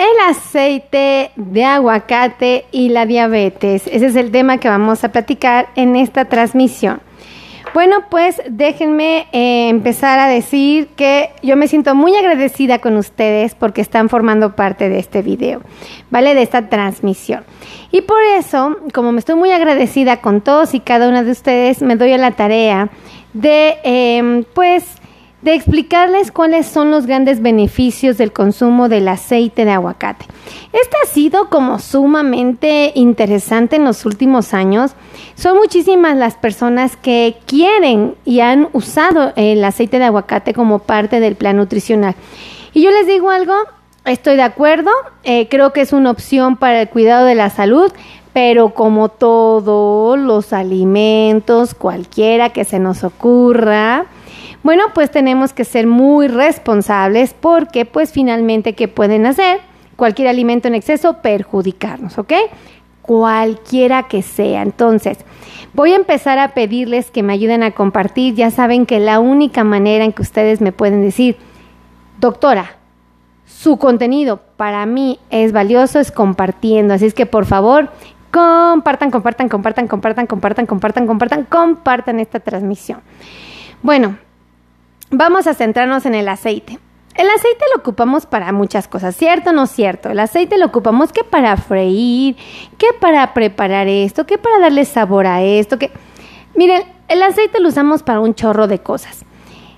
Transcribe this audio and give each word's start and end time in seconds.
el 0.00 0.30
aceite 0.30 1.30
de 1.36 1.64
aguacate 1.64 2.64
y 2.72 2.88
la 2.88 3.04
diabetes. 3.04 3.86
Ese 3.86 4.06
es 4.06 4.16
el 4.16 4.30
tema 4.30 4.56
que 4.56 4.68
vamos 4.70 5.04
a 5.04 5.12
platicar 5.12 5.68
en 5.76 5.94
esta 5.94 6.24
transmisión. 6.24 7.02
Bueno, 7.74 8.04
pues 8.10 8.40
déjenme 8.48 9.28
eh, 9.32 9.68
empezar 9.68 10.18
a 10.18 10.26
decir 10.26 10.88
que 10.96 11.30
yo 11.42 11.54
me 11.56 11.68
siento 11.68 11.94
muy 11.94 12.16
agradecida 12.16 12.78
con 12.78 12.96
ustedes 12.96 13.54
porque 13.54 13.82
están 13.82 14.08
formando 14.08 14.56
parte 14.56 14.88
de 14.88 14.98
este 14.98 15.22
video, 15.22 15.60
¿vale? 16.10 16.34
De 16.34 16.42
esta 16.42 16.68
transmisión. 16.68 17.44
Y 17.92 18.00
por 18.00 18.22
eso, 18.38 18.76
como 18.94 19.12
me 19.12 19.18
estoy 19.18 19.36
muy 19.36 19.52
agradecida 19.52 20.20
con 20.20 20.40
todos 20.40 20.74
y 20.74 20.80
cada 20.80 21.08
una 21.08 21.22
de 21.22 21.30
ustedes, 21.30 21.82
me 21.82 21.94
doy 21.94 22.12
a 22.12 22.18
la 22.18 22.32
tarea 22.32 22.88
de, 23.34 23.76
em, 23.84 24.44
pues, 24.54 24.99
de 25.42 25.54
explicarles 25.54 26.32
cuáles 26.32 26.66
son 26.66 26.90
los 26.90 27.06
grandes 27.06 27.40
beneficios 27.40 28.18
del 28.18 28.32
consumo 28.32 28.88
del 28.88 29.08
aceite 29.08 29.64
de 29.64 29.70
aguacate. 29.70 30.26
Este 30.72 30.96
ha 31.02 31.06
sido 31.06 31.48
como 31.48 31.78
sumamente 31.78 32.92
interesante 32.94 33.76
en 33.76 33.84
los 33.84 34.04
últimos 34.04 34.52
años. 34.52 34.92
Son 35.34 35.56
muchísimas 35.56 36.16
las 36.16 36.34
personas 36.34 36.96
que 36.96 37.36
quieren 37.46 38.14
y 38.24 38.40
han 38.40 38.68
usado 38.72 39.32
el 39.36 39.64
aceite 39.64 39.98
de 39.98 40.04
aguacate 40.04 40.52
como 40.52 40.80
parte 40.80 41.20
del 41.20 41.36
plan 41.36 41.56
nutricional. 41.56 42.14
Y 42.74 42.82
yo 42.82 42.90
les 42.90 43.06
digo 43.06 43.30
algo, 43.30 43.54
estoy 44.04 44.36
de 44.36 44.42
acuerdo, 44.42 44.90
eh, 45.24 45.48
creo 45.48 45.72
que 45.72 45.80
es 45.80 45.92
una 45.92 46.10
opción 46.10 46.56
para 46.56 46.82
el 46.82 46.88
cuidado 46.88 47.24
de 47.24 47.34
la 47.34 47.50
salud, 47.50 47.90
pero 48.32 48.74
como 48.74 49.08
todos 49.08 50.18
los 50.18 50.52
alimentos, 50.52 51.74
cualquiera 51.74 52.50
que 52.50 52.64
se 52.64 52.78
nos 52.78 53.02
ocurra, 53.02 54.06
bueno, 54.62 54.84
pues 54.92 55.10
tenemos 55.10 55.52
que 55.52 55.64
ser 55.64 55.86
muy 55.86 56.28
responsables 56.28 57.34
porque 57.38 57.84
pues 57.86 58.12
finalmente, 58.12 58.74
¿qué 58.74 58.88
pueden 58.88 59.26
hacer? 59.26 59.60
Cualquier 59.96 60.28
alimento 60.28 60.68
en 60.68 60.74
exceso 60.74 61.14
perjudicarnos, 61.22 62.18
¿ok? 62.18 62.32
Cualquiera 63.02 64.04
que 64.04 64.22
sea. 64.22 64.62
Entonces, 64.62 65.18
voy 65.72 65.92
a 65.92 65.96
empezar 65.96 66.38
a 66.38 66.54
pedirles 66.54 67.10
que 67.10 67.22
me 67.22 67.32
ayuden 67.32 67.62
a 67.62 67.70
compartir. 67.70 68.34
Ya 68.34 68.50
saben 68.50 68.86
que 68.86 69.00
la 69.00 69.18
única 69.18 69.64
manera 69.64 70.04
en 70.04 70.12
que 70.12 70.22
ustedes 70.22 70.60
me 70.60 70.72
pueden 70.72 71.02
decir, 71.02 71.36
doctora, 72.18 72.76
su 73.46 73.78
contenido 73.78 74.40
para 74.56 74.86
mí 74.86 75.18
es 75.30 75.52
valioso, 75.52 76.00
es 76.00 76.12
compartiendo. 76.12 76.94
Así 76.94 77.06
es 77.06 77.14
que 77.14 77.26
por 77.26 77.46
favor, 77.46 77.90
compartan, 78.30 79.10
compartan, 79.10 79.48
compartan, 79.48 79.88
compartan, 79.88 80.26
compartan, 80.26 80.66
compartan, 80.66 81.06
compartan, 81.06 81.44
compartan 81.44 82.20
esta 82.20 82.40
transmisión. 82.40 83.00
Bueno, 83.82 84.16
vamos 85.10 85.46
a 85.46 85.54
centrarnos 85.54 86.06
en 86.06 86.14
el 86.14 86.28
aceite. 86.28 86.78
El 87.14 87.28
aceite 87.28 87.64
lo 87.74 87.80
ocupamos 87.80 88.24
para 88.24 88.52
muchas 88.52 88.86
cosas, 88.86 89.16
¿cierto 89.16 89.50
o 89.50 89.52
no 89.52 89.66
cierto? 89.66 90.10
El 90.10 90.20
aceite 90.20 90.58
lo 90.58 90.66
ocupamos 90.66 91.12
que 91.12 91.24
para 91.24 91.56
freír, 91.56 92.36
que 92.78 92.86
para 92.98 93.34
preparar 93.34 93.88
esto, 93.88 94.26
que 94.26 94.38
para 94.38 94.58
darle 94.58 94.84
sabor 94.84 95.26
a 95.26 95.42
esto, 95.42 95.78
que... 95.78 95.90
Miren, 96.54 96.82
el 97.08 97.22
aceite 97.22 97.60
lo 97.60 97.68
usamos 97.68 98.02
para 98.02 98.20
un 98.20 98.34
chorro 98.34 98.68
de 98.68 98.78
cosas. 98.78 99.24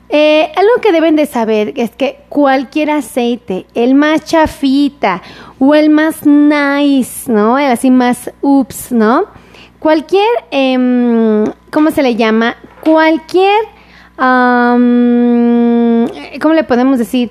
Eh, 0.08 0.53
algo 0.56 0.72
que 0.83 0.92
deben 0.92 1.16
de 1.16 1.25
saber 1.25 1.72
es 1.77 1.91
que 1.92 2.20
cualquier 2.28 2.91
aceite, 2.91 3.66
el 3.75 3.94
más 3.94 4.27
chafita 4.27 5.22
o 5.58 5.75
el 5.75 5.88
más 5.88 6.27
nice, 6.27 7.33
¿no? 7.33 7.58
El 7.58 7.70
así 7.72 7.91
más 7.91 8.30
ups, 8.42 8.92
¿no? 8.92 9.25
Cualquier, 9.78 10.28
eh, 10.50 11.44
¿cómo 11.70 11.91
se 11.91 12.03
le 12.03 12.14
llama? 12.14 12.56
Cualquier 12.84 13.64
¿cómo 14.17 16.07
le 16.55 16.65
podemos 16.65 16.99
decir? 16.99 17.31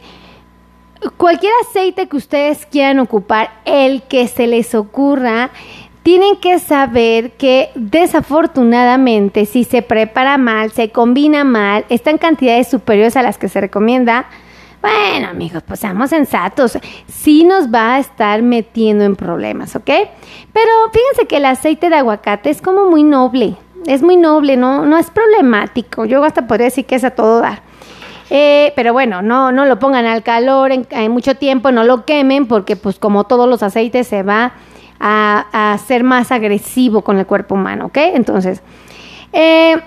Cualquier 1.18 1.54
aceite 1.68 2.08
que 2.08 2.18
ustedes 2.18 2.66
quieran 2.66 3.00
ocupar, 3.00 3.52
el 3.66 4.04
que 4.04 4.28
se 4.28 4.46
les 4.48 4.76
ocurra, 4.76 5.50
tienen 6.04 6.38
que 6.38 6.60
saber 6.60 7.32
que 7.34 7.70
desafortunadamente 7.76 9.46
si 9.46 9.64
se 9.64 9.82
prepara 9.82 10.38
mal, 10.38 10.72
se 10.72 10.90
combina 10.90 11.44
mal, 11.44 11.86
está 11.90 12.10
en 12.10 12.18
cantidades 12.18 12.68
superiores 12.70 13.16
a 13.18 13.22
las 13.22 13.38
que 13.38 13.50
se 13.50 13.62
recomienda, 13.62 14.26
bueno 14.82 15.28
amigos, 15.28 15.62
pues 15.64 15.80
seamos 15.80 16.10
sensatos, 16.10 16.78
sí 17.08 17.44
nos 17.44 17.72
va 17.72 17.96
a 17.96 18.00
estar 18.00 18.42
metiendo 18.42 19.04
en 19.04 19.16
problemas, 19.16 19.76
¿ok? 19.76 19.90
Pero 20.54 20.72
fíjense 20.92 21.28
que 21.28 21.38
el 21.38 21.46
aceite 21.46 21.90
de 21.90 21.98
aguacate 21.98 22.50
es 22.50 22.62
como 22.62 22.86
muy 22.90 23.04
noble, 23.04 23.56
es 23.86 24.02
muy 24.02 24.18
noble, 24.18 24.58
no, 24.58 24.86
no 24.86 24.98
es 24.98 25.10
problemático. 25.10 26.06
Yo 26.06 26.24
hasta 26.24 26.48
podría 26.48 26.66
decir 26.66 26.86
que 26.86 26.96
es 26.96 27.04
a 27.04 27.12
todo 27.12 27.42
dar. 27.42 27.62
Eh, 28.30 28.72
pero 28.78 28.94
bueno, 28.94 29.22
no, 29.22 29.52
no 29.52 29.66
lo 29.66 29.78
pongan 29.78 30.06
al 30.06 30.24
calor 30.24 30.72
en, 30.72 31.12
mucho 31.12 31.36
tiempo, 31.36 31.72
no 31.72 31.84
lo 31.84 32.06
quemen, 32.06 32.48
porque 32.48 32.78
pues 32.78 32.98
como 32.98 33.26
todos 33.26 33.50
los 33.50 33.62
aceites 33.62 34.08
se 34.08 34.24
va 34.24 34.54
a, 35.02 35.78
ser 35.86 36.04
más 36.04 36.32
agresivo 36.32 37.02
con 37.02 37.18
el 37.18 37.26
cuerpo 37.26 37.56
humano, 37.56 37.88
¿ok? 37.88 37.98
Entonces, 37.98 38.62
eh, 39.34 39.82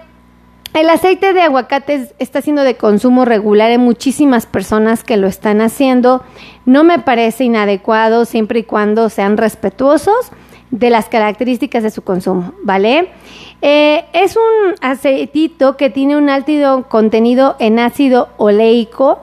el 0.74 0.90
aceite 0.90 1.32
de 1.32 1.40
aguacate 1.40 2.12
está 2.18 2.42
siendo 2.42 2.64
de 2.64 2.76
consumo 2.76 3.24
regular 3.24 3.70
en 3.70 3.80
muchísimas 3.80 4.44
personas 4.44 5.04
que 5.04 5.16
lo 5.16 5.28
están 5.28 5.60
haciendo. 5.60 6.22
No 6.66 6.82
me 6.84 6.98
parece 6.98 7.44
inadecuado 7.44 8.24
siempre 8.24 8.58
y 8.58 8.64
cuando 8.64 9.08
sean 9.08 9.36
respetuosos 9.36 10.32
de 10.74 10.90
las 10.90 11.08
características 11.08 11.84
de 11.84 11.90
su 11.90 12.02
consumo, 12.02 12.52
¿vale? 12.64 13.10
Eh, 13.62 14.04
es 14.12 14.36
un 14.36 14.74
aceitito 14.80 15.76
que 15.76 15.88
tiene 15.88 16.16
un 16.16 16.28
alto 16.28 16.84
contenido 16.88 17.54
en 17.60 17.78
ácido 17.78 18.30
oleico. 18.38 19.20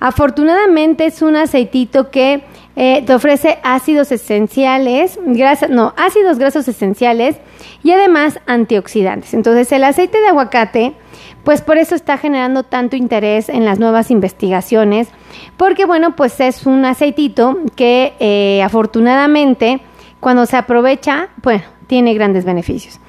Afortunadamente 0.00 1.06
es 1.06 1.22
un 1.22 1.36
aceitito 1.36 2.10
que 2.10 2.42
eh, 2.74 3.04
te 3.06 3.14
ofrece 3.14 3.58
ácidos 3.62 4.10
esenciales, 4.10 5.20
no, 5.70 5.94
ácidos 5.96 6.38
grasos 6.38 6.66
esenciales 6.66 7.36
y 7.84 7.92
además 7.92 8.40
antioxidantes. 8.46 9.34
Entonces 9.34 9.70
el 9.70 9.84
aceite 9.84 10.18
de 10.18 10.26
aguacate, 10.26 10.94
pues 11.44 11.62
por 11.62 11.78
eso 11.78 11.94
está 11.94 12.18
generando 12.18 12.64
tanto 12.64 12.96
interés 12.96 13.48
en 13.48 13.64
las 13.64 13.78
nuevas 13.78 14.10
investigaciones, 14.10 15.08
porque 15.56 15.84
bueno, 15.86 16.16
pues 16.16 16.40
es 16.40 16.66
un 16.66 16.84
aceitito 16.84 17.56
que 17.76 18.14
eh, 18.18 18.62
afortunadamente 18.64 19.80
cuando 20.20 20.46
se 20.46 20.56
aprovecha, 20.56 21.28
bueno, 21.42 21.64
tiene 21.86 22.14
grandes 22.14 22.44
beneficios. 22.44 23.00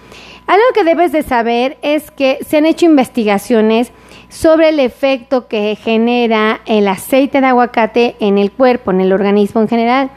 Algo 0.48 0.64
que 0.74 0.84
debes 0.84 1.12
de 1.12 1.22
saber 1.22 1.78
es 1.82 2.10
que 2.10 2.40
se 2.48 2.58
han 2.58 2.66
hecho 2.66 2.86
investigaciones 2.86 3.92
sobre 4.30 4.70
el 4.70 4.80
efecto 4.80 5.48
que 5.48 5.76
genera 5.76 6.62
el 6.66 6.88
aceite 6.88 7.42
de 7.42 7.48
aguacate 7.48 8.16
en 8.20 8.38
el 8.38 8.52
cuerpo, 8.52 8.92
en 8.92 9.02
el 9.02 9.14
organismo 9.14 9.62
en 9.62 9.68
general. 9.68 10.12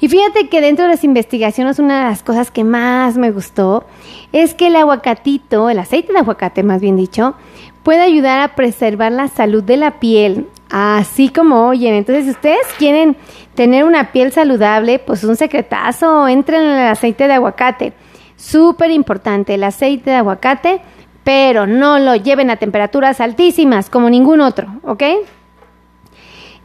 Y 0.00 0.08
fíjate 0.08 0.48
que 0.48 0.60
dentro 0.60 0.84
de 0.84 0.90
las 0.90 1.02
investigaciones 1.02 1.78
una 1.78 2.04
de 2.04 2.10
las 2.10 2.22
cosas 2.22 2.50
que 2.50 2.62
más 2.62 3.16
me 3.16 3.30
gustó 3.30 3.84
es 4.32 4.54
que 4.54 4.66
el 4.66 4.76
aguacatito, 4.76 5.70
el 5.70 5.78
aceite 5.78 6.12
de 6.12 6.18
aguacate 6.18 6.62
más 6.62 6.80
bien 6.80 6.96
dicho, 6.96 7.34
puede 7.82 8.02
ayudar 8.02 8.40
a 8.40 8.54
preservar 8.54 9.12
la 9.12 9.28
salud 9.28 9.62
de 9.62 9.76
la 9.76 9.98
piel, 10.00 10.48
así 10.76 11.28
como 11.28 11.68
oyen. 11.68 11.94
Entonces, 11.94 12.24
si 12.24 12.30
ustedes 12.32 12.66
quieren 12.78 13.16
tener 13.54 13.84
una 13.84 14.10
piel 14.10 14.32
saludable, 14.32 14.98
pues 14.98 15.22
un 15.22 15.36
secretazo, 15.36 16.26
entren 16.26 16.62
en 16.62 16.78
el 16.78 16.88
aceite 16.88 17.28
de 17.28 17.34
aguacate. 17.34 17.92
Súper 18.34 18.90
importante, 18.90 19.54
el 19.54 19.62
aceite 19.62 20.10
de 20.10 20.16
aguacate, 20.16 20.80
pero 21.22 21.68
no 21.68 22.00
lo 22.00 22.16
lleven 22.16 22.50
a 22.50 22.56
temperaturas 22.56 23.20
altísimas 23.20 23.88
como 23.88 24.10
ningún 24.10 24.40
otro, 24.40 24.66
¿ok? 24.82 25.02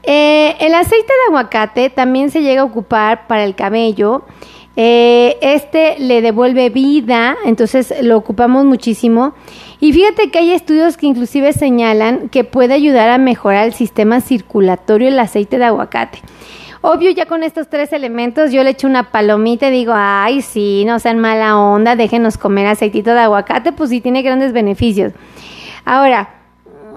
Eh, 0.02 0.56
el 0.59 0.74
aceite 0.74 1.14
de 1.14 1.28
aguacate 1.28 1.91
también 1.91 2.31
se 2.31 2.41
llega 2.41 2.62
a 2.62 2.66
ocupar 2.66 3.28
para 3.28 3.44
el 3.44 3.53
cabello. 3.53 4.26
Eh, 4.76 5.38
este 5.41 6.00
le 6.00 6.24
devuelve 6.24 6.72
vida, 6.72 7.38
entonces 7.46 7.94
lo 8.02 8.18
ocupamos 8.18 8.66
muchísimo. 8.66 9.36
Y 9.81 9.94
fíjate 9.94 10.29
que 10.29 10.40
hay 10.40 10.51
estudios 10.51 10.97
que 10.97 11.07
inclusive 11.07 11.53
señalan 11.53 12.29
que 12.29 12.44
puede 12.44 12.73
ayudar 12.73 13.09
a 13.09 13.17
mejorar 13.17 13.66
el 13.66 13.73
sistema 13.73 14.19
circulatorio 14.19 15.07
el 15.07 15.19
aceite 15.19 15.57
de 15.57 15.66
aguacate. 15.66 16.20
Obvio, 16.81 17.11
ya 17.11 17.26
con 17.26 17.43
estos 17.43 17.70
tres 17.70 17.91
elementos 17.91 18.52
yo 18.52 18.64
le 18.64 18.70
echo 18.70 18.87
una 18.87 19.11
palomita 19.11 19.67
y 19.67 19.72
digo, 19.72 19.93
ay, 19.96 20.41
sí, 20.41 20.85
no 20.85 20.99
sean 20.99 21.20
mala 21.20 21.58
onda, 21.58 21.97
déjenos 21.97 22.37
comer 22.37 22.67
aceitito 22.67 23.14
de 23.14 23.20
aguacate, 23.20 23.73
pues 23.73 23.90
sí 23.90 23.99
tiene 23.99 24.22
grandes 24.22 24.53
beneficios. 24.53 25.11
Ahora, 25.84 26.29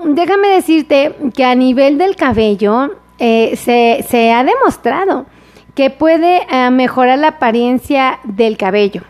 déjame 0.05 0.49
decirte 0.49 1.17
que 1.35 1.45
a 1.45 1.55
nivel 1.57 1.99
del 1.99 2.15
cabello 2.15 2.93
eh, 3.19 3.57
se, 3.57 4.33
ha 4.33 4.45
demostrado 4.45 5.27
que 5.75 5.91
puede 5.91 6.43
eh, 6.49 6.71
mejorar 6.71 7.19
la 7.19 7.29
apariencia 7.29 8.21
del 8.25 8.57
cabello, 8.57 9.03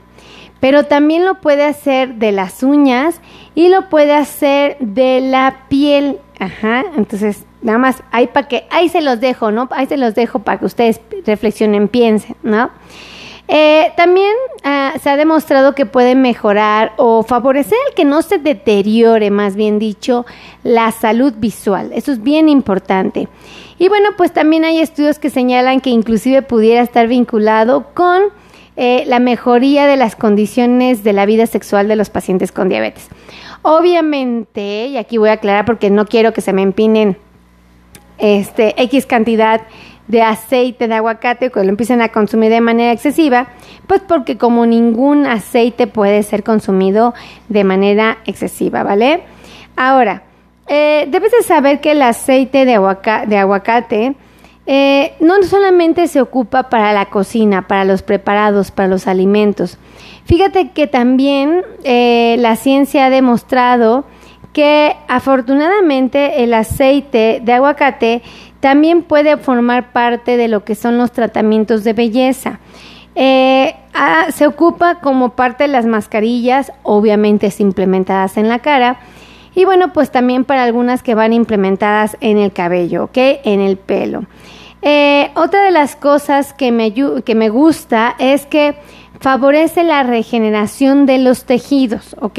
pero 0.62 0.84
también 0.84 1.24
lo 1.24 1.40
puede 1.40 1.64
hacer 1.64 2.14
de 2.14 2.30
las 2.30 2.62
uñas 2.62 3.20
y 3.56 3.68
lo 3.68 3.88
puede 3.88 4.14
hacer 4.14 4.76
de 4.78 5.20
la 5.20 5.66
piel. 5.68 6.20
Ajá, 6.38 6.84
entonces 6.96 7.44
Nada 7.62 7.78
más, 7.78 8.02
ahí 8.10 8.26
para 8.26 8.48
que, 8.48 8.64
ahí 8.70 8.88
se 8.88 9.00
los 9.00 9.20
dejo, 9.20 9.52
¿no? 9.52 9.68
Ahí 9.70 9.86
se 9.86 9.96
los 9.96 10.14
dejo 10.14 10.40
para 10.40 10.58
que 10.58 10.66
ustedes 10.66 11.00
reflexionen, 11.24 11.86
piensen, 11.86 12.36
¿no? 12.42 12.70
Eh, 13.46 13.92
también 13.96 14.34
ah, 14.64 14.94
se 15.00 15.10
ha 15.10 15.16
demostrado 15.16 15.74
que 15.74 15.86
puede 15.86 16.14
mejorar 16.14 16.92
o 16.96 17.22
favorecer 17.22 17.78
el 17.88 17.94
que 17.94 18.04
no 18.04 18.22
se 18.22 18.38
deteriore, 18.38 19.30
más 19.30 19.54
bien 19.54 19.78
dicho, 19.78 20.26
la 20.64 20.90
salud 20.90 21.34
visual. 21.36 21.92
Eso 21.94 22.10
es 22.10 22.22
bien 22.22 22.48
importante. 22.48 23.28
Y 23.78 23.88
bueno, 23.88 24.10
pues 24.16 24.32
también 24.32 24.64
hay 24.64 24.80
estudios 24.80 25.20
que 25.20 25.30
señalan 25.30 25.80
que 25.80 25.90
inclusive 25.90 26.42
pudiera 26.42 26.82
estar 26.82 27.06
vinculado 27.06 27.86
con 27.94 28.22
eh, 28.76 29.04
la 29.06 29.18
mejoría 29.18 29.86
de 29.86 29.96
las 29.96 30.16
condiciones 30.16 31.04
de 31.04 31.12
la 31.12 31.26
vida 31.26 31.46
sexual 31.46 31.88
de 31.88 31.96
los 31.96 32.10
pacientes 32.10 32.52
con 32.52 32.68
diabetes. 32.68 33.08
Obviamente, 33.62 34.86
y 34.86 34.96
aquí 34.96 35.18
voy 35.18 35.28
a 35.28 35.34
aclarar 35.34 35.64
porque 35.64 35.90
no 35.90 36.06
quiero 36.06 36.32
que 36.32 36.40
se 36.40 36.52
me 36.52 36.62
empinen 36.62 37.16
este 38.18 38.80
X 38.82 39.06
cantidad 39.06 39.62
de 40.08 40.22
aceite 40.22 40.88
de 40.88 40.94
aguacate 40.94 41.50
que 41.50 41.62
lo 41.62 41.68
empiecen 41.68 42.02
a 42.02 42.08
consumir 42.08 42.50
de 42.50 42.60
manera 42.60 42.92
excesiva, 42.92 43.48
pues 43.86 44.00
porque 44.00 44.36
como 44.36 44.66
ningún 44.66 45.26
aceite 45.26 45.86
puede 45.86 46.22
ser 46.22 46.42
consumido 46.42 47.14
de 47.48 47.64
manera 47.64 48.18
excesiva, 48.26 48.82
¿vale? 48.82 49.22
Ahora, 49.76 50.22
eh, 50.66 51.06
debes 51.10 51.32
de 51.32 51.42
saber 51.42 51.80
que 51.80 51.92
el 51.92 52.02
aceite 52.02 52.64
de, 52.64 52.78
de 53.26 53.38
aguacate 53.38 54.14
eh, 54.66 55.14
no 55.20 55.42
solamente 55.42 56.06
se 56.06 56.20
ocupa 56.20 56.68
para 56.68 56.92
la 56.92 57.06
cocina, 57.06 57.66
para 57.66 57.84
los 57.84 58.02
preparados, 58.02 58.70
para 58.70 58.88
los 58.88 59.06
alimentos. 59.06 59.78
Fíjate 60.24 60.70
que 60.70 60.86
también 60.86 61.62
eh, 61.84 62.36
la 62.38 62.56
ciencia 62.56 63.06
ha 63.06 63.10
demostrado 63.10 64.04
que 64.52 64.96
afortunadamente 65.08 66.44
el 66.44 66.54
aceite 66.54 67.40
de 67.42 67.52
aguacate 67.52 68.22
también 68.60 69.02
puede 69.02 69.36
formar 69.38 69.92
parte 69.92 70.36
de 70.36 70.46
lo 70.46 70.64
que 70.64 70.74
son 70.74 70.98
los 70.98 71.10
tratamientos 71.10 71.82
de 71.82 71.94
belleza. 71.94 72.60
Eh, 73.14 73.74
ah, 73.92 74.26
se 74.30 74.46
ocupa 74.46 75.00
como 75.00 75.30
parte 75.30 75.64
de 75.64 75.68
las 75.68 75.86
mascarillas, 75.86 76.72
obviamente 76.82 77.52
implementadas 77.58 78.36
en 78.36 78.48
la 78.48 78.60
cara. 78.60 79.00
Y 79.54 79.64
bueno, 79.64 79.92
pues 79.92 80.10
también 80.10 80.44
para 80.44 80.64
algunas 80.64 81.02
que 81.02 81.14
van 81.14 81.32
implementadas 81.32 82.16
en 82.20 82.38
el 82.38 82.52
cabello, 82.52 83.04
¿ok? 83.04 83.18
En 83.44 83.60
el 83.60 83.76
pelo. 83.76 84.24
Eh, 84.80 85.30
otra 85.36 85.64
de 85.64 85.70
las 85.70 85.94
cosas 85.94 86.52
que 86.52 86.72
me, 86.72 86.92
que 86.92 87.34
me 87.34 87.50
gusta 87.50 88.16
es 88.18 88.46
que 88.46 88.76
favorece 89.20 89.84
la 89.84 90.02
regeneración 90.02 91.06
de 91.06 91.18
los 91.18 91.44
tejidos, 91.44 92.16
¿ok? 92.20 92.38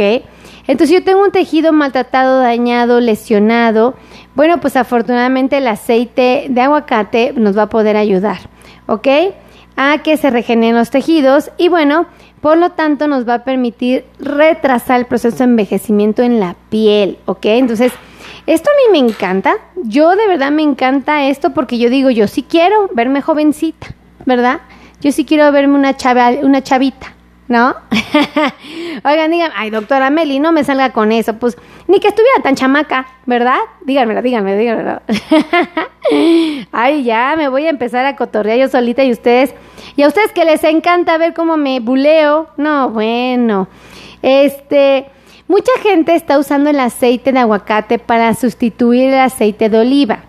Entonces, 0.67 0.89
yo 0.89 1.03
tengo 1.03 1.23
un 1.23 1.31
tejido 1.31 1.71
maltratado, 1.71 2.39
dañado, 2.39 2.99
lesionado, 2.99 3.95
bueno, 4.35 4.59
pues 4.59 4.75
afortunadamente 4.75 5.57
el 5.57 5.67
aceite 5.67 6.47
de 6.49 6.61
aguacate 6.61 7.33
nos 7.35 7.57
va 7.57 7.63
a 7.63 7.69
poder 7.69 7.95
ayudar, 7.95 8.39
¿ok? 8.87 9.07
A 9.75 9.99
que 10.03 10.17
se 10.17 10.29
regeneren 10.29 10.75
los 10.75 10.89
tejidos 10.89 11.51
y 11.57 11.67
bueno, 11.67 12.05
por 12.41 12.57
lo 12.57 12.71
tanto 12.71 13.07
nos 13.07 13.27
va 13.27 13.35
a 13.35 13.43
permitir 13.43 14.05
retrasar 14.19 14.99
el 14.99 15.05
proceso 15.05 15.37
de 15.37 15.43
envejecimiento 15.45 16.21
en 16.21 16.39
la 16.39 16.55
piel, 16.69 17.17
¿ok? 17.25 17.45
Entonces, 17.45 17.93
esto 18.45 18.69
a 18.69 18.91
mí 18.91 18.99
me 18.99 19.07
encanta, 19.09 19.55
yo 19.83 20.15
de 20.17 20.27
verdad 20.27 20.51
me 20.51 20.63
encanta 20.63 21.27
esto 21.27 21.53
porque 21.53 21.77
yo 21.77 21.89
digo, 21.89 22.09
yo 22.09 22.27
sí 22.27 22.43
quiero 22.43 22.89
verme 22.93 23.21
jovencita, 23.21 23.87
¿verdad? 24.25 24.59
Yo 24.99 25.11
sí 25.11 25.23
quiero 25.23 25.49
verme 25.51 25.75
una, 25.75 25.95
chava, 25.95 26.31
una 26.41 26.61
chavita, 26.61 27.12
¿no? 27.47 27.75
Oigan, 29.03 29.31
digan, 29.31 29.51
ay, 29.55 29.69
doctora 29.69 30.09
Meli, 30.09 30.39
no 30.39 30.51
me 30.51 30.63
salga 30.63 30.91
con 30.91 31.11
eso. 31.11 31.33
Pues 31.33 31.57
ni 31.87 31.99
que 31.99 32.07
estuviera 32.07 32.41
tan 32.41 32.55
chamaca, 32.55 33.07
¿verdad? 33.25 33.59
Díganmelo, 33.81 34.21
díganme, 34.21 34.55
díganmelo. 34.57 35.01
ay, 36.71 37.03
ya, 37.03 37.35
me 37.37 37.49
voy 37.49 37.65
a 37.65 37.69
empezar 37.69 38.05
a 38.05 38.15
cotorrear 38.15 38.57
yo 38.57 38.67
solita 38.67 39.03
y 39.03 39.11
ustedes. 39.11 39.53
Y 39.95 40.03
a 40.03 40.07
ustedes 40.07 40.31
que 40.31 40.45
les 40.45 40.63
encanta 40.63 41.17
ver 41.17 41.33
cómo 41.33 41.57
me 41.57 41.79
buleo. 41.79 42.47
No, 42.57 42.89
bueno. 42.89 43.67
Este. 44.21 45.07
Mucha 45.47 45.71
gente 45.83 46.15
está 46.15 46.39
usando 46.39 46.69
el 46.69 46.79
aceite 46.79 47.33
de 47.33 47.39
aguacate 47.39 47.99
para 47.99 48.33
sustituir 48.33 49.09
el 49.09 49.19
aceite 49.19 49.69
de 49.69 49.79
oliva. 49.79 50.19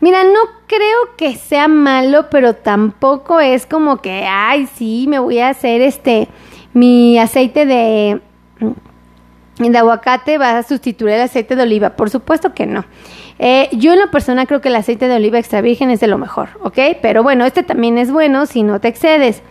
Mira, 0.00 0.22
no 0.24 0.59
creo 0.70 1.16
que 1.16 1.34
sea 1.34 1.66
malo, 1.66 2.30
pero 2.30 2.54
tampoco 2.54 3.40
es 3.40 3.66
como 3.66 3.96
que, 3.96 4.24
ay, 4.24 4.68
sí, 4.72 5.06
me 5.08 5.18
voy 5.18 5.40
a 5.40 5.48
hacer 5.48 5.80
este, 5.80 6.28
mi 6.74 7.18
aceite 7.18 7.66
de, 7.66 8.20
de 9.58 9.78
aguacate 9.78 10.38
va 10.38 10.58
a 10.58 10.62
sustituir 10.62 11.14
el 11.14 11.22
aceite 11.22 11.56
de 11.56 11.64
oliva. 11.64 11.96
Por 11.96 12.08
supuesto 12.08 12.54
que 12.54 12.66
no. 12.66 12.84
Eh, 13.40 13.68
yo 13.72 13.94
en 13.94 13.98
lo 13.98 14.12
personal 14.12 14.46
creo 14.46 14.60
que 14.60 14.68
el 14.68 14.76
aceite 14.76 15.08
de 15.08 15.16
oliva 15.16 15.40
extra 15.40 15.60
virgen 15.60 15.90
es 15.90 15.98
de 15.98 16.06
lo 16.06 16.18
mejor, 16.18 16.50
¿ok? 16.62 16.78
Pero 17.02 17.24
bueno, 17.24 17.44
este 17.44 17.64
también 17.64 17.98
es 17.98 18.12
bueno 18.12 18.46
si 18.46 18.62
no 18.62 18.80
te 18.80 18.86
excedes, 18.86 19.42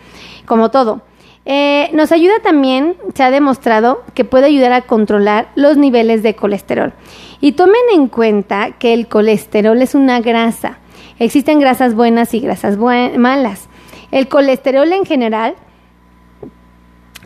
como 0.45 0.71
todo. 0.71 1.01
Eh, 1.43 1.89
nos 1.91 2.13
ayuda 2.13 2.35
también, 2.41 2.95
se 3.13 3.23
ha 3.23 3.31
demostrado 3.31 4.03
que 4.13 4.23
puede 4.23 4.45
ayudar 4.45 4.71
a 4.71 4.83
controlar 4.83 5.49
los 5.55 5.75
niveles 5.75 6.23
de 6.23 6.35
colesterol. 6.35 6.93
Y 7.41 7.53
tomen 7.53 7.81
en 7.93 8.07
cuenta 8.07 8.71
que 8.79 8.93
el 8.93 9.07
colesterol 9.07 9.81
es 9.81 9.95
una 9.95 10.21
grasa. 10.21 10.77
Existen 11.19 11.59
grasas 11.59 11.93
buenas 11.93 12.33
y 12.33 12.39
grasas 12.39 12.77
malas. 12.77 13.67
El 14.11 14.27
colesterol 14.27 14.91
en 14.91 15.05
general, 15.05 15.55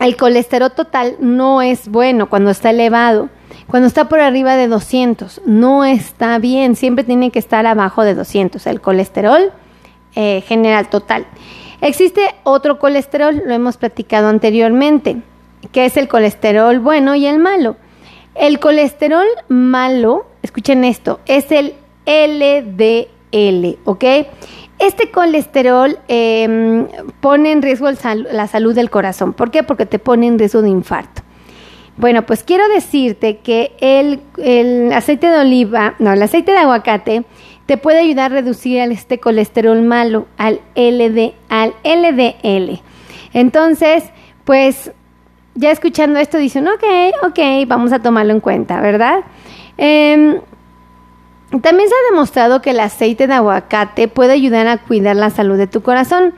el 0.00 0.16
colesterol 0.16 0.72
total 0.72 1.16
no 1.20 1.62
es 1.62 1.88
bueno 1.88 2.28
cuando 2.28 2.50
está 2.50 2.70
elevado. 2.70 3.30
Cuando 3.68 3.86
está 3.86 4.08
por 4.08 4.20
arriba 4.20 4.56
de 4.56 4.68
200, 4.68 5.42
no 5.46 5.84
está 5.84 6.38
bien. 6.38 6.76
Siempre 6.76 7.04
tiene 7.04 7.30
que 7.30 7.38
estar 7.38 7.66
abajo 7.66 8.02
de 8.02 8.14
200. 8.14 8.66
El 8.66 8.80
colesterol 8.80 9.52
eh, 10.16 10.42
general 10.46 10.88
total. 10.90 11.26
Existe 11.80 12.34
otro 12.44 12.78
colesterol, 12.78 13.42
lo 13.44 13.52
hemos 13.52 13.76
platicado 13.76 14.28
anteriormente, 14.28 15.18
que 15.72 15.84
es 15.84 15.96
el 15.96 16.08
colesterol 16.08 16.78
bueno 16.78 17.14
y 17.14 17.26
el 17.26 17.38
malo. 17.38 17.76
El 18.34 18.58
colesterol 18.58 19.26
malo, 19.48 20.26
escuchen 20.42 20.84
esto, 20.84 21.20
es 21.26 21.52
el 21.52 21.74
LDL, 22.06 23.08
¿ok? 23.84 24.04
Este 24.78 25.10
colesterol 25.10 25.98
em, 26.08 26.86
pone 27.20 27.52
en 27.52 27.62
riesgo 27.62 27.88
la 28.32 28.46
salud 28.46 28.74
del 28.74 28.90
corazón. 28.90 29.32
¿Por 29.32 29.50
qué? 29.50 29.62
Porque 29.62 29.86
te 29.86 29.98
pone 29.98 30.26
en 30.26 30.38
riesgo 30.38 30.62
de 30.62 30.68
infarto. 30.68 31.22
Bueno, 31.96 32.26
pues 32.26 32.42
quiero 32.42 32.68
decirte 32.68 33.38
que 33.38 33.72
el, 33.80 34.92
aceite 34.92 35.28
de 35.28 35.38
oliva, 35.38 35.94
no, 36.00 36.12
el 36.12 36.22
aceite 36.22 36.50
de 36.50 36.58
aguacate 36.58 37.24
te 37.66 37.76
puede 37.76 38.00
ayudar 38.00 38.32
a 38.32 38.34
reducir 38.34 38.80
este 38.80 39.20
colesterol 39.20 39.80
malo, 39.82 40.26
al 40.36 40.60
LDL. 40.74 42.82
Entonces, 43.32 44.04
pues 44.44 44.90
ya 45.54 45.70
escuchando 45.70 46.18
esto 46.18 46.36
dicen, 46.36 46.66
ok, 46.66 46.82
ok, 47.22 47.38
vamos 47.66 47.92
a 47.92 48.00
tomarlo 48.00 48.32
en 48.32 48.40
cuenta, 48.40 48.80
¿verdad? 48.80 49.20
Em, 49.76 50.40
también 51.60 51.88
se 51.88 51.94
ha 51.94 52.10
demostrado 52.10 52.62
que 52.62 52.70
el 52.70 52.80
aceite 52.80 53.26
de 53.26 53.34
aguacate 53.34 54.08
puede 54.08 54.32
ayudar 54.32 54.66
a 54.66 54.78
cuidar 54.78 55.16
la 55.16 55.30
salud 55.30 55.56
de 55.56 55.66
tu 55.66 55.82
corazón. 55.82 56.34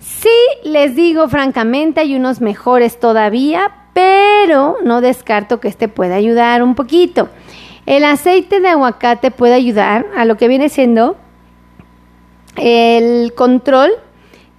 Sí, 0.00 0.28
les 0.64 0.94
digo 0.94 1.28
francamente, 1.28 2.00
hay 2.00 2.14
unos 2.14 2.40
mejores 2.40 2.98
todavía, 2.98 3.72
pero 3.92 4.76
no 4.84 5.00
descarto 5.00 5.60
que 5.60 5.68
este 5.68 5.88
pueda 5.88 6.14
ayudar 6.14 6.62
un 6.62 6.74
poquito. 6.74 7.28
El 7.86 8.04
aceite 8.04 8.60
de 8.60 8.68
aguacate 8.68 9.30
puede 9.30 9.54
ayudar 9.54 10.06
a 10.16 10.24
lo 10.24 10.36
que 10.36 10.48
viene 10.48 10.68
siendo 10.68 11.16
el 12.56 13.32
control 13.34 13.90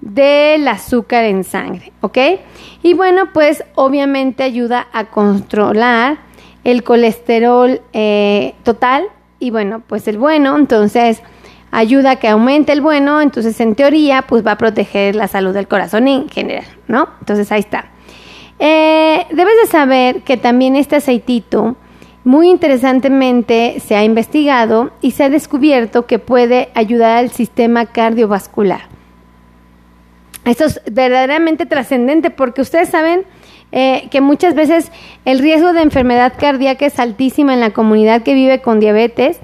del 0.01 0.67
azúcar 0.67 1.25
en 1.25 1.43
sangre, 1.43 1.91
¿ok? 2.01 2.17
Y 2.83 2.93
bueno, 2.93 3.33
pues 3.33 3.63
obviamente 3.75 4.43
ayuda 4.43 4.87
a 4.93 5.05
controlar 5.05 6.19
el 6.63 6.83
colesterol 6.83 7.81
eh, 7.93 8.55
total 8.63 9.09
y 9.39 9.51
bueno, 9.51 9.81
pues 9.85 10.07
el 10.07 10.17
bueno, 10.17 10.55
entonces 10.57 11.21
ayuda 11.71 12.11
a 12.11 12.15
que 12.17 12.27
aumente 12.27 12.71
el 12.71 12.81
bueno, 12.81 13.21
entonces 13.21 13.59
en 13.59 13.75
teoría 13.75 14.23
pues 14.23 14.45
va 14.45 14.53
a 14.53 14.57
proteger 14.57 15.15
la 15.15 15.27
salud 15.27 15.53
del 15.53 15.67
corazón 15.67 16.07
en 16.07 16.29
general, 16.29 16.65
¿no? 16.87 17.09
Entonces 17.19 17.51
ahí 17.51 17.61
está. 17.61 17.85
Eh, 18.59 19.25
debes 19.31 19.55
de 19.63 19.67
saber 19.67 20.21
que 20.23 20.35
también 20.35 20.75
este 20.75 20.97
aceitito 20.97 21.77
muy 22.25 22.49
interesantemente 22.49 23.79
se 23.79 23.95
ha 23.95 24.03
investigado 24.03 24.91
y 25.01 25.11
se 25.11 25.23
ha 25.23 25.29
descubierto 25.29 26.05
que 26.05 26.19
puede 26.19 26.69
ayudar 26.75 27.17
al 27.17 27.31
sistema 27.31 27.85
cardiovascular. 27.85 28.81
Esto 30.43 30.65
es 30.65 30.81
verdaderamente 30.91 31.65
trascendente 31.65 32.29
porque 32.31 32.61
ustedes 32.61 32.89
saben 32.89 33.23
eh, 33.71 34.07
que 34.09 34.21
muchas 34.21 34.55
veces 34.55 34.91
el 35.25 35.39
riesgo 35.39 35.73
de 35.73 35.81
enfermedad 35.81 36.33
cardíaca 36.39 36.85
es 36.85 36.99
altísima 36.99 37.53
en 37.53 37.59
la 37.59 37.71
comunidad 37.71 38.23
que 38.23 38.33
vive 38.33 38.61
con 38.61 38.79
diabetes. 38.79 39.39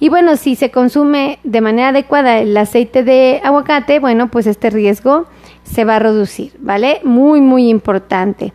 Y 0.00 0.08
bueno, 0.08 0.36
si 0.36 0.56
se 0.56 0.70
consume 0.70 1.38
de 1.44 1.60
manera 1.60 1.88
adecuada 1.88 2.38
el 2.38 2.56
aceite 2.56 3.02
de 3.02 3.40
aguacate, 3.42 4.00
bueno, 4.00 4.30
pues 4.30 4.46
este 4.46 4.70
riesgo 4.70 5.26
se 5.62 5.84
va 5.84 5.96
a 5.96 5.98
reducir, 5.98 6.52
¿vale? 6.58 7.00
Muy, 7.04 7.40
muy 7.40 7.68
importante. 7.68 8.52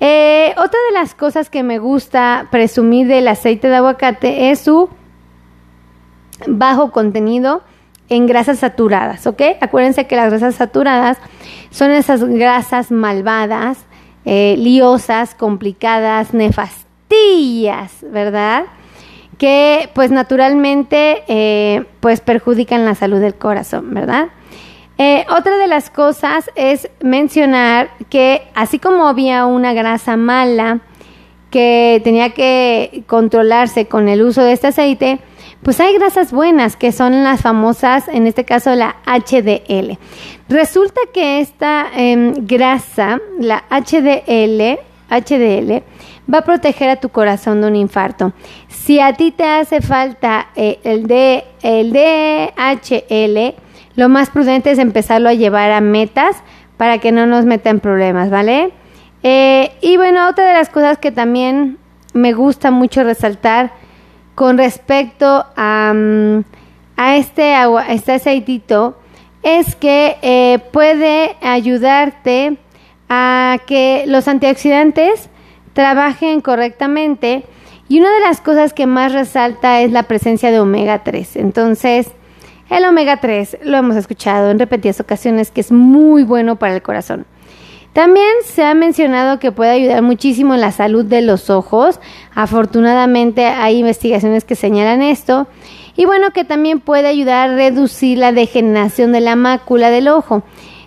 Eh, 0.00 0.52
otra 0.56 0.78
de 0.88 0.94
las 0.94 1.14
cosas 1.14 1.50
que 1.50 1.62
me 1.62 1.78
gusta 1.78 2.48
presumir 2.50 3.06
del 3.06 3.28
aceite 3.28 3.68
de 3.68 3.76
aguacate 3.76 4.50
es 4.50 4.60
su 4.60 4.88
bajo 6.46 6.90
contenido 6.90 7.62
en 8.08 8.26
grasas 8.26 8.58
saturadas, 8.58 9.26
¿ok? 9.26 9.42
Acuérdense 9.60 10.06
que 10.06 10.16
las 10.16 10.30
grasas 10.30 10.56
saturadas 10.56 11.18
son 11.70 11.92
esas 11.92 12.24
grasas 12.24 12.90
malvadas, 12.90 13.86
eh, 14.24 14.56
liosas, 14.58 15.34
complicadas, 15.34 16.34
nefastillas, 16.34 17.92
¿verdad? 18.02 18.64
Que 19.38 19.88
pues 19.94 20.10
naturalmente 20.10 21.22
eh, 21.28 21.84
pues 22.00 22.20
perjudican 22.20 22.84
la 22.84 22.94
salud 22.94 23.20
del 23.20 23.34
corazón, 23.34 23.94
¿verdad? 23.94 24.28
Eh, 24.98 25.24
otra 25.30 25.56
de 25.56 25.66
las 25.66 25.88
cosas 25.88 26.50
es 26.56 26.90
mencionar 27.00 27.90
que 28.10 28.42
así 28.54 28.78
como 28.78 29.08
había 29.08 29.46
una 29.46 29.72
grasa 29.72 30.16
mala 30.16 30.80
que 31.50 32.02
tenía 32.04 32.30
que 32.30 33.04
controlarse 33.06 33.86
con 33.86 34.10
el 34.10 34.22
uso 34.22 34.42
de 34.42 34.52
este 34.52 34.66
aceite, 34.66 35.18
pues 35.62 35.78
hay 35.80 35.94
grasas 35.94 36.32
buenas 36.32 36.76
que 36.76 36.92
son 36.92 37.22
las 37.22 37.42
famosas, 37.42 38.08
en 38.08 38.26
este 38.26 38.44
caso 38.44 38.74
la 38.74 38.96
HDL. 39.06 39.98
Resulta 40.48 41.00
que 41.12 41.40
esta 41.40 41.86
em, 41.94 42.46
grasa, 42.46 43.20
la 43.38 43.64
HDL, 43.70 44.78
HDL, 45.10 45.82
va 46.32 46.38
a 46.38 46.44
proteger 46.44 46.88
a 46.88 46.96
tu 46.96 47.10
corazón 47.10 47.60
de 47.60 47.68
un 47.68 47.76
infarto. 47.76 48.32
Si 48.68 49.00
a 49.00 49.12
ti 49.14 49.32
te 49.32 49.44
hace 49.44 49.80
falta 49.82 50.48
eh, 50.56 50.78
el, 50.84 51.06
de, 51.06 51.44
el 51.62 51.92
DHL, 51.92 53.54
lo 53.96 54.08
más 54.08 54.30
prudente 54.30 54.70
es 54.70 54.78
empezarlo 54.78 55.28
a 55.28 55.34
llevar 55.34 55.72
a 55.72 55.80
metas 55.80 56.36
para 56.76 56.98
que 56.98 57.12
no 57.12 57.26
nos 57.26 57.44
meta 57.44 57.68
en 57.68 57.80
problemas, 57.80 58.30
¿vale? 58.30 58.72
Eh, 59.22 59.72
y 59.82 59.98
bueno, 59.98 60.28
otra 60.28 60.46
de 60.46 60.54
las 60.54 60.70
cosas 60.70 60.96
que 60.96 61.12
también 61.12 61.76
me 62.14 62.32
gusta 62.32 62.70
mucho 62.70 63.04
resaltar 63.04 63.72
con 64.34 64.58
respecto 64.58 65.46
a, 65.56 65.92
mm, 65.94 66.44
a 66.96 67.16
este, 67.16 67.54
agua, 67.54 67.86
este 67.88 68.12
aceitito 68.12 68.96
es 69.42 69.74
que 69.74 70.16
eh, 70.22 70.58
puede 70.72 71.36
ayudarte 71.40 72.58
a 73.08 73.58
que 73.66 74.04
los 74.06 74.28
antioxidantes 74.28 75.30
trabajen 75.72 76.40
correctamente 76.40 77.44
y 77.88 77.98
una 77.98 78.12
de 78.12 78.20
las 78.20 78.40
cosas 78.40 78.72
que 78.72 78.86
más 78.86 79.12
resalta 79.12 79.80
es 79.80 79.90
la 79.90 80.04
presencia 80.04 80.50
de 80.50 80.60
omega 80.60 81.02
3. 81.02 81.36
Entonces, 81.36 82.08
el 82.68 82.84
omega 82.84 83.16
3 83.16 83.58
lo 83.64 83.76
hemos 83.78 83.96
escuchado 83.96 84.50
en 84.50 84.58
repetidas 84.58 85.00
ocasiones 85.00 85.50
que 85.50 85.60
es 85.60 85.72
muy 85.72 86.22
bueno 86.22 86.56
para 86.56 86.74
el 86.74 86.82
corazón. 86.82 87.26
También 87.92 88.28
se 88.44 88.64
ha 88.64 88.74
mencionado 88.74 89.38
que 89.40 89.50
puede 89.50 89.72
ayudar 89.72 90.02
muchísimo 90.02 90.54
en 90.54 90.60
la 90.60 90.70
salud 90.70 91.04
de 91.04 91.22
los 91.22 91.50
ojos. 91.50 91.98
Afortunadamente 92.34 93.46
hay 93.46 93.78
investigaciones 93.78 94.44
que 94.44 94.54
señalan 94.54 95.02
esto. 95.02 95.48
Y 95.96 96.04
bueno, 96.04 96.30
que 96.30 96.44
también 96.44 96.80
puede 96.80 97.08
ayudar 97.08 97.50
a 97.50 97.54
reducir 97.54 98.18
la 98.18 98.32
degeneración 98.32 99.12
de 99.12 99.20
la 99.20 99.34
mácula 99.34 99.90
del 99.90 100.08
ojo. 100.08 100.42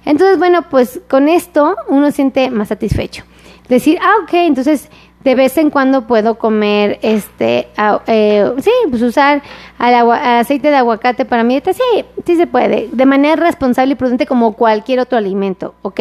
Entonces, 0.05 0.37
bueno, 0.37 0.69
pues 0.69 1.01
con 1.09 1.27
esto 1.27 1.75
uno 1.87 2.11
siente 2.11 2.49
más 2.49 2.69
satisfecho. 2.69 3.23
Decir, 3.67 3.99
ah, 4.01 4.23
ok, 4.23 4.33
entonces 4.33 4.89
de 5.23 5.35
vez 5.35 5.57
en 5.57 5.69
cuando 5.69 6.05
puedo 6.05 6.35
comer 6.35 6.99
este, 7.01 7.69
eh, 8.07 8.51
sí, 8.59 8.71
pues 8.89 9.01
usar 9.01 9.41
aceite 9.77 10.69
de 10.69 10.75
aguacate 10.75 11.25
para 11.25 11.43
mi 11.43 11.53
dieta, 11.53 11.71
sí, 11.73 11.81
sí 12.25 12.35
se 12.35 12.45
puede, 12.45 12.89
de 12.91 13.05
manera 13.05 13.35
responsable 13.37 13.93
y 13.93 13.95
prudente 13.95 14.25
como 14.25 14.53
cualquier 14.53 14.99
otro 14.99 15.17
alimento, 15.17 15.75
¿ok? 15.81 15.99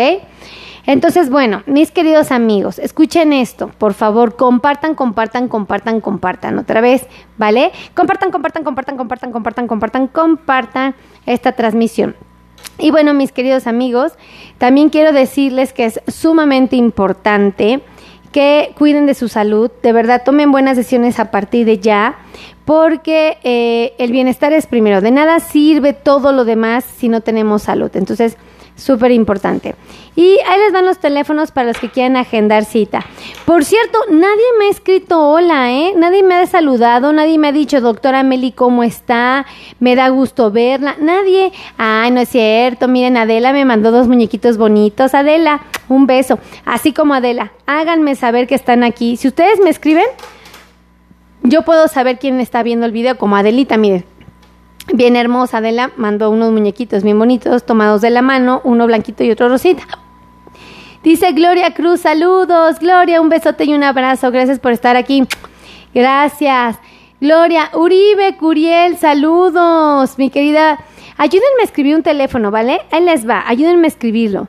Entonces, 0.87 1.31
bueno, 1.31 1.63
mis 1.67 1.93
queridos 1.93 2.33
amigos, 2.33 2.79
escuchen 2.79 3.33
esto, 3.33 3.69
por 3.79 3.95
favor, 3.95 4.37
compartan, 4.37 4.95
compartan, 4.97 5.49
compartan, 5.49 6.01
compartan, 6.01 6.59
otra 6.59 6.81
vez, 6.81 7.07
¿vale? 7.39 7.71
Compartan, 7.95 8.33
compartan, 8.33 8.65
compartan, 8.65 8.97
compartan, 8.97 9.33
compartan, 9.33 9.69
compartan, 9.69 10.07
compartan 10.09 10.95
esta 11.25 11.53
transmisión. 11.53 12.17
Y 12.79 12.91
bueno, 12.91 13.15
mis 13.15 13.31
queridos 13.31 13.69
amigos, 13.69 14.15
también 14.59 14.89
quiero 14.89 15.13
decirles 15.13 15.73
que 15.73 15.85
es 15.85 16.01
sumamente 16.09 16.75
importante 16.75 17.81
que 18.33 18.75
cuiden 18.77 19.07
de 19.07 19.15
su 19.15 19.29
salud, 19.29 19.71
de 19.83 19.93
verdad 19.93 20.23
tomen 20.25 20.51
buenas 20.51 20.77
decisiones 20.77 21.21
a 21.21 21.31
partir 21.31 21.67
de 21.67 21.79
ya, 21.79 22.17
porque 22.65 23.39
eh, 23.45 23.95
el 23.99 24.11
bienestar 24.11 24.53
es 24.53 24.67
primero, 24.67 25.01
de 25.01 25.11
nada 25.11 25.39
sirve 25.39 25.93
todo 25.93 26.33
lo 26.33 26.45
demás 26.45 26.85
si 26.85 27.09
no 27.09 27.21
tenemos 27.21 27.63
salud. 27.63 27.91
Entonces, 27.95 28.39
súper 28.83 29.11
importante. 29.11 29.75
Y 30.15 30.39
ahí 30.47 30.61
les 30.61 30.73
van 30.73 30.85
los 30.85 30.99
teléfonos 30.99 31.53
para 31.53 31.69
los 31.69 31.79
que 31.79 31.89
quieran 31.89 32.17
agendar 32.17 32.65
cita. 32.65 33.05
Por 33.47 33.65
cierto, 33.65 33.99
nadie 34.11 34.45
me 34.59 34.67
ha 34.67 34.71
escrito 34.71 35.27
hola, 35.27 35.73
¿eh? 35.73 35.95
Nadie 35.97 36.23
me 36.23 36.35
ha 36.35 36.47
saludado, 36.47 37.13
nadie 37.13 37.39
me 37.39 37.49
ha 37.49 37.53
dicho, 37.53 37.81
doctora 37.81 38.23
Meli, 38.23 38.53
¿cómo 38.53 38.83
está? 38.83 39.47
Me 39.81 39.97
da 39.97 40.09
gusto 40.11 40.51
verla. 40.51 40.97
Nadie. 41.01 41.53
Ay, 41.79 42.11
no 42.11 42.21
es 42.21 42.29
cierto. 42.29 42.89
Miren, 42.89 43.17
Adela 43.17 43.53
me 43.53 43.65
mandó 43.65 43.91
dos 43.91 44.07
muñequitos 44.09 44.59
bonitos. 44.59 45.15
Adela, 45.15 45.63
un 45.89 46.07
beso. 46.07 46.39
Así 46.65 46.93
como 46.93 47.15
Adela, 47.15 47.53
háganme 47.67 48.15
saber 48.15 48.47
que 48.47 48.55
están 48.55 48.85
aquí. 48.85 49.17
Si 49.17 49.29
ustedes 49.29 49.61
me 49.61 49.71
escriben, 49.71 50.07
yo 51.43 51.63
puedo 51.63 51.89
saber 51.89 52.19
quién 52.19 52.39
está 52.41 52.63
viendo 52.63 52.87
el 52.87 52.93
video, 52.93 53.17
como 53.17 53.37
Adelita, 53.37 53.77
miren. 53.77 54.12
Bien 54.93 55.17
hermosa, 55.17 55.59
Adela 55.59 55.93
mandó 55.97 56.31
unos 56.31 56.51
muñequitos 56.51 57.03
bien 57.03 57.19
bonitos, 57.19 57.65
tomados 57.65 58.01
de 58.01 58.11
la 58.11 58.21
mano, 58.21 58.61
uno 58.65 58.87
blanquito 58.87 59.23
y 59.23 59.31
otro 59.31 59.49
rosita. 59.49 59.85
Dice 61.03 61.33
Gloria 61.33 61.73
Cruz, 61.75 62.01
saludos, 62.01 62.79
Gloria, 62.79 63.21
un 63.21 63.29
besote 63.29 63.65
y 63.65 63.75
un 63.75 63.85
abrazo, 63.85 64.31
gracias 64.31 64.59
por 64.59 64.73
estar 64.73 64.97
aquí. 64.97 65.27
Gracias. 65.95 66.79
Gloria, 67.21 67.71
Uribe, 67.75 68.37
Curiel, 68.37 68.97
saludos, 68.97 70.19
mi 70.19 70.31
querida. 70.31 70.79
Ayúdenme 71.17 71.63
a 71.63 71.65
escribir 71.65 71.95
un 71.95 72.03
teléfono, 72.03 72.51
¿vale? 72.51 72.81
Ahí 72.91 73.05
les 73.05 73.29
va, 73.29 73.45
ayúdenme 73.47 73.87
a 73.87 73.89
escribirlo. 73.89 74.49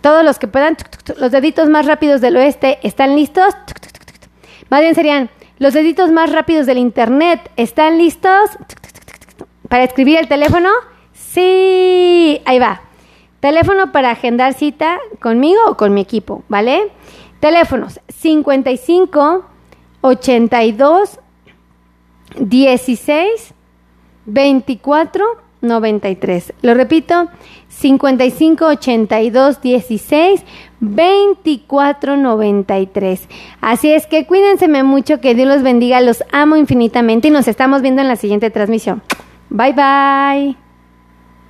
Todos 0.00 0.24
los 0.24 0.38
que 0.38 0.46
puedan, 0.46 0.76
los 1.18 1.32
deditos 1.32 1.68
más 1.68 1.86
rápidos 1.86 2.20
del 2.20 2.36
oeste, 2.36 2.78
¿están 2.82 3.16
listos? 3.16 3.54
Más 4.70 4.80
bien 4.80 4.94
serían, 4.94 5.30
los 5.58 5.74
deditos 5.74 6.10
más 6.10 6.30
rápidos 6.32 6.66
del 6.66 6.78
internet, 6.78 7.50
¿están 7.56 7.98
listos? 7.98 8.50
¿Para 9.74 9.86
escribir 9.86 10.18
el 10.18 10.28
teléfono? 10.28 10.68
Sí, 11.12 12.40
ahí 12.44 12.60
va. 12.60 12.82
Teléfono 13.40 13.90
para 13.90 14.12
agendar 14.12 14.54
cita 14.54 15.00
conmigo 15.20 15.58
o 15.66 15.76
con 15.76 15.92
mi 15.92 16.00
equipo, 16.00 16.44
¿vale? 16.48 16.92
Teléfonos 17.40 17.98
55 18.06 19.44
82 20.00 21.18
16 22.36 23.54
24 24.26 25.24
93. 25.60 26.52
Lo 26.62 26.74
repito, 26.74 27.28
55 27.66 28.66
82 28.66 29.60
16 29.60 30.44
24 30.78 32.16
93. 32.16 33.28
Así 33.60 33.90
es 33.90 34.06
que 34.06 34.24
cuídense 34.28 34.68
mucho, 34.84 35.20
que 35.20 35.34
Dios 35.34 35.48
los 35.48 35.64
bendiga, 35.64 36.00
los 36.00 36.22
amo 36.30 36.54
infinitamente 36.54 37.26
y 37.26 37.32
nos 37.32 37.48
estamos 37.48 37.82
viendo 37.82 38.02
en 38.02 38.06
la 38.06 38.14
siguiente 38.14 38.50
transmisión. 38.50 39.02
Bye 39.54 39.72
bye. 39.72 40.63